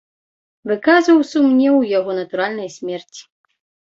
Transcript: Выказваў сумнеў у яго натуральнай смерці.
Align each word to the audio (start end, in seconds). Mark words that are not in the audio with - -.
Выказваў 0.69 1.19
сумнеў 1.33 1.77
у 1.81 1.83
яго 1.99 2.11
натуральнай 2.21 2.69
смерці. 2.79 3.21